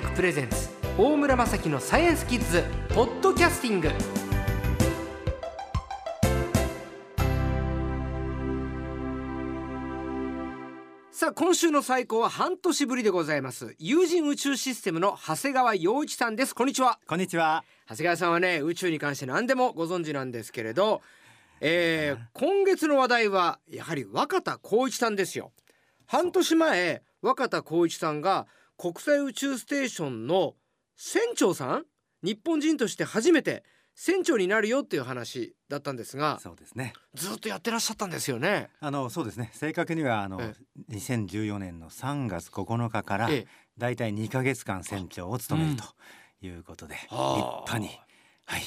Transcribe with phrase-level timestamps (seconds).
[0.00, 2.64] テクプレゼンツ大村雅樹のサイエンスキッズ
[2.94, 3.90] ポッドキャスティング。
[11.10, 13.76] さあ今週の最高は半年ぶりでございます。
[13.78, 16.54] 有人宇宙システムの長谷川洋一さんです。
[16.54, 16.98] こんにちは。
[17.06, 17.62] こんにちは。
[17.86, 21.02] 長谷川さんはね宇宙に関して何でもご存知なんですけれど、
[21.60, 25.52] えー、今月の話題はやはり若田光一さんですよ。
[26.06, 28.46] 半年前若田光一さんが
[28.80, 30.54] 国際宇宙ステーションの
[30.96, 31.84] 船長さん
[32.22, 33.62] 日本人として初めて
[33.94, 36.94] 船長になるよっていう話だったんですがそうですね。
[37.12, 38.70] ずっとやってらっしゃったんですよね。
[38.80, 39.50] あのそうですね。
[39.52, 40.54] 正確にはあのえ
[40.90, 45.84] 2014年の3月9日からええだいたい2ヶ月間船長を務めると
[46.40, 47.90] いうことで、立はあ派に
[48.46, 48.62] はい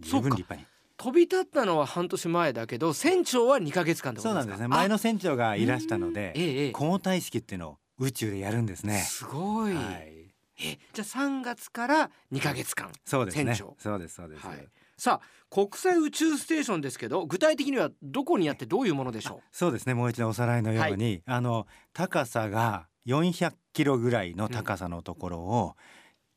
[0.00, 0.66] 十分立派に。
[0.98, 4.44] 飛び立ったのは半年前だけど船長は2ヶ月間ってことですか？
[4.44, 4.68] そうなんですね。
[4.68, 8.98] 前の船長がいらしたので、ええええ交代式っていうのを宇宙でやるんですね。
[8.98, 10.16] すごい、はい。
[10.58, 13.54] えじゃあ3月から2ヶ月間そうですね。
[13.54, 14.46] そうですそうです。
[14.46, 14.68] はい。
[14.96, 19.94] さあ国際宇宙ステーションですけど具体的にはどこにあってどういうものでしょそうですね。
[19.94, 25.76] もう一度おさらいのように、あの高さが400キロぐらいの高さのところを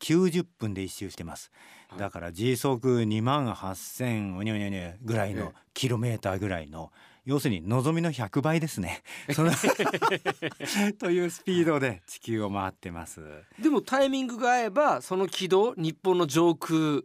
[0.00, 1.50] 90分で一周してます、
[1.88, 1.98] はい。
[1.98, 6.92] だから時速2万8000おにょにょにょぐらいえのキロメーターぐらいの
[7.30, 9.04] 要するに望みの100倍ですね。
[10.98, 13.20] というスピードで地球を回ってます。
[13.20, 17.02] うでもタイミングが合えばその軌道日本の上空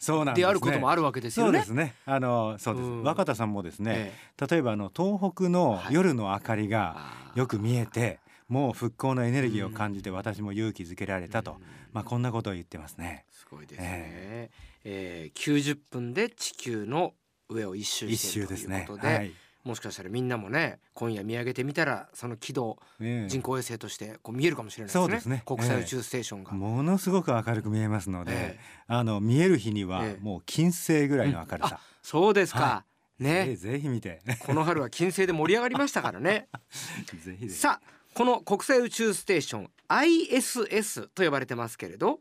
[0.00, 1.58] そうなんですねであることもあるわけですよね。
[1.58, 1.94] そうですね。
[2.06, 3.02] あのそうです、うん。
[3.04, 5.94] 若田さんもですね、え例えばあの東北のはい。
[5.94, 8.18] 夜の明かりが、よく見えて
[8.48, 11.58] もう復興のエネルギーを感じて私も勇気づけられたと、うん。
[11.92, 13.26] まあこんなことを言ってますね。
[13.30, 14.50] すごいですね、
[14.82, 17.14] えー、90分で地球の
[17.48, 19.08] 上を一周一していると周ですねいうことで。
[19.08, 19.32] はい、
[19.64, 23.28] もしかしたらみんなもね今夜見上げてみたらその軌道ええ。
[23.28, 25.02] 人工衛星としてこう見えるかもしれないですね。
[25.02, 25.42] そうですね。
[25.44, 28.60] 国際宇宙ステーションが、ものすごく明るく見えますので、ええ。
[28.86, 30.22] あの見える日にはええ。
[30.22, 32.84] もう金星ぐらいの明るさ、そうですか、は
[33.20, 34.22] ぜひねぜひ見て。
[34.40, 36.48] この春は金星で盛り上がりましたからね。
[37.24, 37.50] ぜひぜひ。
[37.50, 42.20] さあこの国際宇宙ステーション ISS と呼ばれてますけれど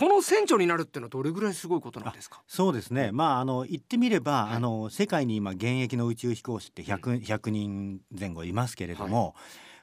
[0.00, 2.42] この船長になるっていうのはどれぐらいすごいことなんですか？
[2.46, 3.12] そうですね。
[3.12, 4.56] まああの言ってみれば、はい。
[4.56, 9.34] あの世界に今現役の宇宙飛行士って 100, 100人前後いますけれども、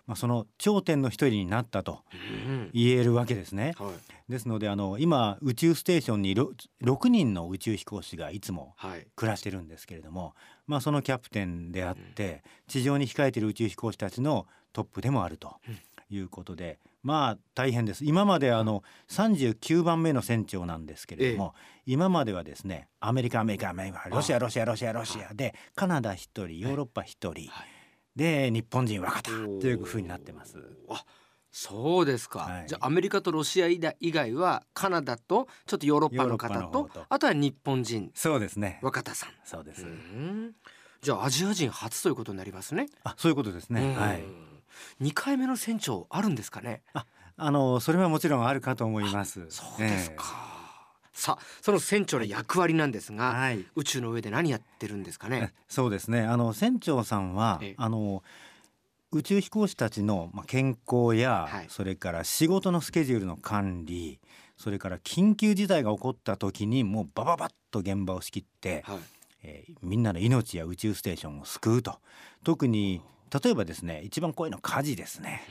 [0.07, 1.99] まあその頂点の一人になったと
[2.47, 2.71] うん。
[2.73, 3.75] 言えるわけですね。
[3.77, 4.31] はい。
[4.31, 6.51] ですのであの今宇宙ステーションにろ
[6.81, 9.05] 6人の宇宙飛行士がいつもはい。
[9.15, 10.33] 暮らしてるんですけれども、
[10.65, 15.57] まあそのキャプテンであって、地上に控えている宇宙飛行士たちのトップでもあると
[16.09, 18.03] いうことで、まあ大変です。
[18.03, 25.33] 今まであの39番目の船長なんですけれども、今まではですねアメリカアメリカアメリカロシアロシアロシアロシア。
[25.33, 27.47] でカナダ1人ヨーロッパ1人、はい。
[28.13, 30.57] で日本人若田というふうになってます。
[30.89, 31.05] あ
[31.49, 32.67] そうですか、はい。
[32.67, 36.89] じゃあアメリカとロシア以外はカナダとちょっとヨーロッパの方と。
[37.07, 38.11] あとは日本人。
[38.15, 38.79] そうですね。
[38.83, 39.85] 若田さん、そうです。
[39.85, 40.55] うん。
[41.01, 42.87] じゃあアジア人初ということになりますね。
[43.05, 43.81] あそういうことですね。
[43.81, 43.95] うん。
[43.95, 44.23] はい。
[45.01, 46.81] 2回目の船長あるんですかね？
[47.39, 49.45] あのそれはもちろんあるかと思います。
[49.49, 50.23] そうですか、
[51.13, 53.65] さあその船長の役割なんですええが、はい。
[53.75, 55.53] 宇宙の上で何やってるんですかね？
[55.67, 56.21] そうですね。
[56.21, 58.23] あの船長さんは、ええあの
[59.13, 64.19] 宇宙飛行士たちのまあ健康や、はいそれから仕事のスケジュールの管理、
[64.57, 68.97] それから緊急事態が起こった時にもうバババッと現場を仕切って、はい
[69.43, 71.99] えーみんなの命や宇宙ステーションを救うと。
[72.43, 73.01] 特に
[73.43, 75.41] 例えばですね、一番怖いのは火事ですね。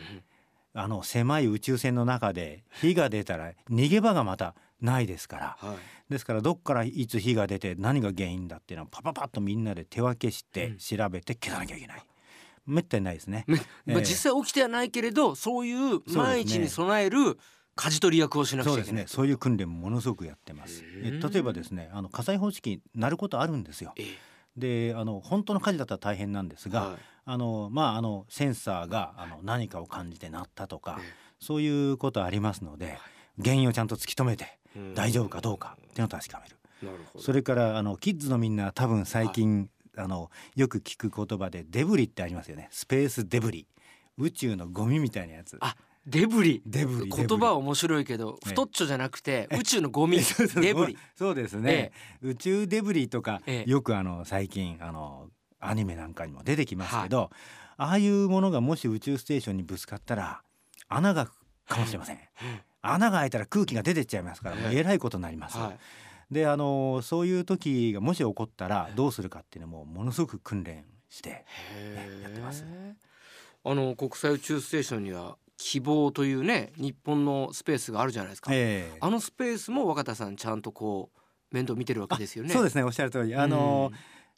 [0.72, 5.56] あの狭い宇宙船の中で火が出たら逃げ場がまたないですから。
[5.58, 5.76] はい
[6.08, 12.02] ですからどっからいつ火が出て何が原因だっていうのはパパパッとみんなで手分けしてうん調べて消さなきゃいけない。
[12.64, 13.44] めったにないですね。
[13.48, 17.38] まええあ、実際起きてはないけれどそういう万一に備える
[17.74, 19.04] 舵取り役をしなくちゃいけないね。
[19.08, 20.84] そういう訓練もものすごくやってます。
[21.02, 23.92] えうん例えばですね、あの火災報知器鳴ることあるんですよ。
[23.96, 24.04] え
[24.56, 32.98] で、あの本当の火事だったら大変なんですが、えはいあのまああのセンサーがあの何かを感じて鳴ったとか、えそういうことありますので、
[33.42, 34.58] 原因をちゃんと突き止めて
[34.94, 36.56] 大丈夫かどうかっていうのを確かめる。
[36.82, 37.24] なるほど。
[37.24, 39.68] それからあのキッズのみんな多分最近、
[39.98, 42.68] あのよく聞く言葉でデブリってありますよね。
[42.70, 43.66] スペースデブリ。
[44.18, 45.58] 宇宙のゴミみたいなやつ。
[45.60, 45.74] あ
[46.06, 46.62] デブリ。
[46.64, 48.48] デブリ言葉は面白いけどええ。
[48.50, 50.18] 太っちょじゃなくて宇宙のゴミ。
[50.60, 50.96] デブリ。
[51.16, 53.70] そうですね、宇宙デブリとか、ええ。
[53.70, 55.28] よくあの最近あの
[55.60, 57.30] アニメなんかにも出てきますけど、
[57.76, 60.42] ああいうものがもし宇宙ステーションにぶつかったら
[60.88, 61.26] 穴が
[61.68, 62.18] かもしれません、
[62.82, 65.78] 穴が開いたら空気が出てっちゃいますからもうえらいことになります、はい。
[66.34, 71.44] であのそういう時がもし起こったらどうするかっていうのもものすごく訓練して
[71.74, 72.64] へやってます。
[73.64, 78.98] あの国際宇宙ステーションには希望というね日本のスペースがあるじゃないですか、ええ。
[79.00, 81.18] あのスペースも若田さんちゃんとこう
[81.54, 82.52] 面倒見てるわけですよね。
[82.52, 83.34] そうですねおっしゃる通り。
[83.34, 83.92] あの、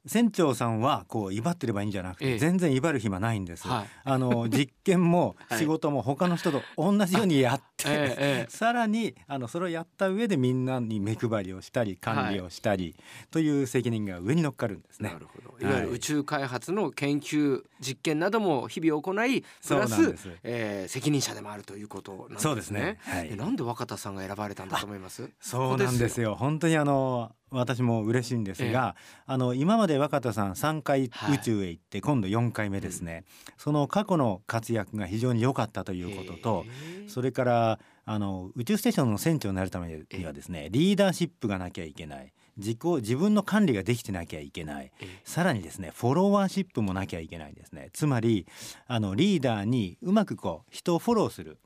[0.06, 2.38] 船長さんはこう威張ってればいいんじゃなくて、ええ。
[2.38, 3.86] 全然威張る暇ないんです、はい。
[4.04, 5.58] あの 実験もはい。
[5.58, 12.94] 仕事も他の人と同じようにやって、え さらにあのそれをやった上でみんなに目配りをしたり管理をしたり、
[13.30, 15.10] という責任が上に乗っかるんですね。
[15.10, 15.48] なるほど。
[15.60, 20.14] いわゆる宇宙開発の研究実験なども日々行いプラス
[20.44, 22.40] えー責任者でもあるということなんですね。
[22.40, 22.98] そうですね。
[23.00, 23.28] はい。
[23.32, 25.28] えなんで若田さんが選ばれたんだと思います？
[25.40, 26.34] そうなんですよ。
[26.36, 28.96] 本当にあの私も嬉しいんですが、
[29.26, 31.36] あの今まで若田さん3回はい。
[31.36, 33.24] 宇宙へ行って、今度4回目ですね、
[33.56, 42.32] その過去の活躍が非常に良かったということとへーそれからあの宇宙ステーションの船長になるためにはですねリーダーシップがなきゃいけない。
[42.56, 44.90] 自己自分の管理ができてなきゃいけない。
[45.00, 45.20] ええ。
[45.24, 47.90] さらにですねフォロワーシップもなきゃいけないんですね。
[47.92, 48.46] つまり
[48.86, 51.58] あのリーダーにうまくこう人をフォローする。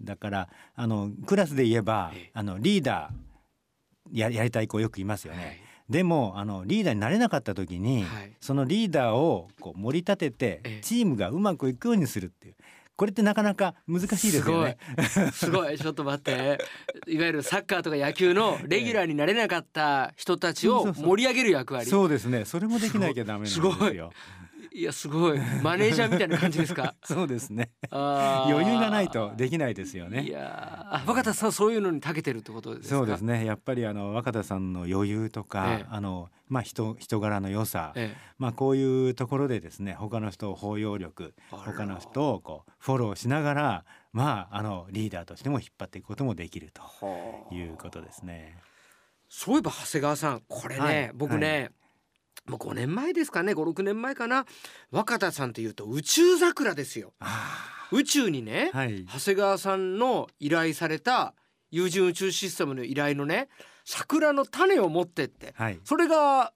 [0.00, 2.30] だからあのクラスで言えばええ。
[2.34, 3.31] あのリーダー
[4.12, 5.60] ややりたい子よくいますよね、はい。
[5.88, 8.32] でもあのリーダーになれなかった時に、はい。
[8.40, 10.80] そのリーダーをこう盛り立ててええ。
[10.82, 12.54] チームがうまくいくようにするっていう。
[12.94, 14.76] これってなかなか難しいですよね。
[15.32, 15.76] すごい。
[15.78, 16.60] ちょっと待って。
[17.08, 21.88] いわゆるサッカーとか野球のレギュラーになれなかった人たちを盛り上げる役割。
[21.88, 22.44] そうですね。
[22.44, 23.72] それもできなきゃダメなんですすご
[24.74, 25.38] いやすごい。
[25.62, 26.94] マネージャーみたいな感じですか？
[27.04, 27.70] そうですね。
[27.90, 30.26] 余裕がないとできないですよいね。
[30.28, 30.96] やー。
[30.96, 32.96] あ若田さんそういうのに長けてるってことですか？
[32.96, 33.44] そうですね。
[33.44, 35.86] やっぱりあの若田さんの余裕とか、ええ。
[35.90, 46.82] あのまあ人人柄の良さ、えまあこういうところでですね他の人を包容力他の人をこうフォローしながらまああのリーダーとしても引っ張っていくこともできると
[47.54, 48.56] いうことですね。
[49.28, 51.10] そういえば長谷川さんこれね、はい。
[51.14, 51.70] 僕ね、
[52.46, 54.46] もう5年前ですかね56年前かな。
[54.90, 57.12] 若田さんというと宇宙桜ですよ。
[57.20, 59.04] あ宇宙にね、あはい。
[59.04, 61.34] 長谷川さんの依頼された
[61.70, 63.48] 有人宇宙システムの依頼のね
[63.84, 66.52] 桜の種を持ってってはい、それが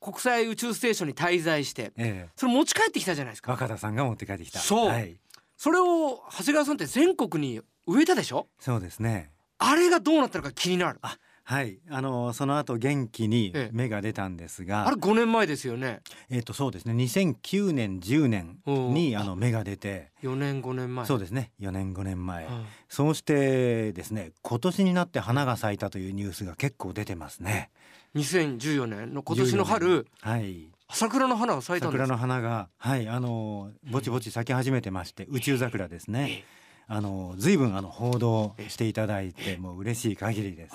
[0.00, 3.52] 国際宇宙ステーションに滞在してええ、それ持ち帰ってきたじゃないですか。
[3.52, 4.58] 若田さんが持って帰ってきた。
[4.58, 4.88] そう。
[4.88, 5.16] はい、
[5.56, 8.48] それを長谷川さんって全国に植えたでしょ？
[8.58, 9.30] そうですね。
[9.58, 10.98] あれがどうなったのか気になる。
[11.02, 13.70] あはい、あのその後元気にええ。
[13.72, 16.00] 芽が出たんですが、れ5年前ですよね。
[16.30, 16.94] えっ、とそうですね。
[16.94, 21.04] 2009年10年にあの芽が出て、4年5年前。
[21.04, 21.52] そうですね。
[21.60, 22.46] 4年5年前。
[22.46, 22.54] はい。
[22.88, 27.70] そうしてですね、今年になって花が咲いたというニュースが結構出てますね。
[28.14, 29.86] 2014年の今年の春。
[29.86, 30.68] 14年はい。
[30.94, 33.08] 桜の花が咲いた桜の花がはい。
[33.08, 36.44] あのぼちぼち咲き始めてまして、宇宙桜ですね。
[36.86, 40.74] あの随分あの報道していただいてもう嬉しい限りです。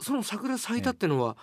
[0.00, 1.36] その桜咲いたってのは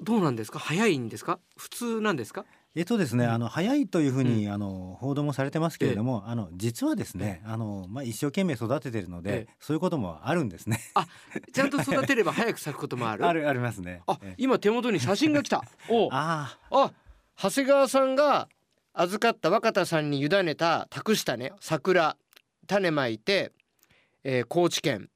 [0.00, 0.58] どうなんですか？
[0.58, 1.38] 早いんですか？
[1.56, 2.44] 普通なんですか？
[2.76, 9.54] えっとですね、あの早いというふうに、あの報道もされてますけれども、あの実はですね、あのまあ一生懸命育ててるので、ええ。
[9.60, 10.80] そういうこともあるんですね。
[10.94, 11.06] あ
[11.52, 13.24] ちゃんと育てれば早く咲くこともある？
[13.26, 14.02] あるありますね。
[14.08, 14.34] あええ。
[14.38, 15.62] 今手元に写真が来た。
[15.88, 16.58] おあ。
[16.70, 16.92] あ
[17.36, 18.48] 長谷川さんが
[18.92, 22.16] 預かった若田さんに委ねた託したね桜
[22.66, 23.52] 種まいて、
[24.24, 25.10] えー高知県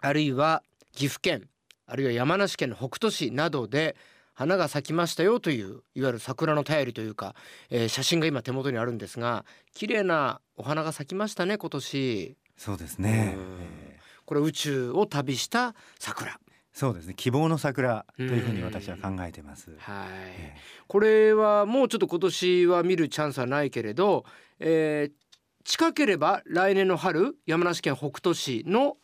[0.00, 1.48] あるいは岐阜県
[1.86, 3.96] あるいは山梨県の北杜市などで
[4.34, 7.34] 花が咲きましたよといういわゆる桜の便りというか、
[7.70, 12.36] えー写真が今手元にあるんですが綺麗なお花が咲きましたね今年。
[12.38, 13.34] あそうですね。
[13.36, 13.42] うん。
[13.60, 16.40] ええこれ宇宙を旅した桜。
[16.72, 17.14] そうですね。
[17.14, 19.70] 希望の桜というふうに私は考えてます。
[19.78, 20.60] はい、ええ。
[20.88, 24.24] これはもうちょっと今年は見るチャンスはないけれど、
[24.58, 25.26] えー
[25.64, 28.96] 近ければ来年の春山梨県北杜市の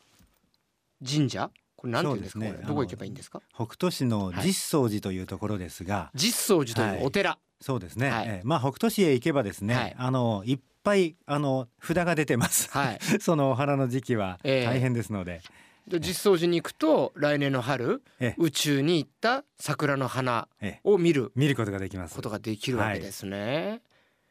[1.05, 1.51] 神社
[1.83, 2.53] これなんていうんですかね。
[2.65, 3.43] どこ行けばいいんですか？
[3.53, 8.09] 北杜市の実相寺というところですが、実相寺というお寺、そうですね。
[8.11, 8.25] はい。
[8.29, 8.41] ええ。
[8.45, 9.95] まあ北杜市へ行けばですね、はい。
[9.99, 12.71] あのいっぱいあの札が出てます。
[12.71, 12.99] はい。
[13.21, 14.65] そのお花の時期はええ。
[14.65, 15.43] 大変ですので、
[15.89, 18.35] で実相寺に行くと来年の春ええ。
[18.39, 20.81] 宇宙に行った桜の花ええ。
[20.85, 21.33] を見る。
[21.35, 22.15] 見ることができます。
[22.15, 23.83] ことができるわけですね、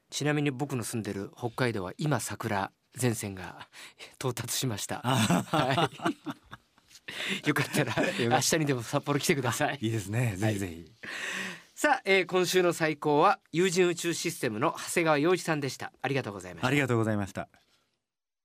[0.10, 3.68] ちなみに僕の住んでる北海道は今桜前線が
[4.20, 5.02] 到達しました。
[5.04, 6.51] あはい。
[7.46, 9.78] よかったら明日にでも札幌来てください。
[9.82, 10.36] いいですね。
[10.38, 10.92] ぜひぜひ。
[11.76, 15.92] さあ、えー今週の最高は有人宇宙システムの長谷川洋一さんでした。
[16.02, 16.72] ありがとうございましたあ。
[16.72, 17.48] りがとうございました。